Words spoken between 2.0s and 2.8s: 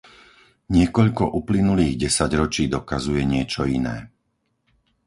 desaťročí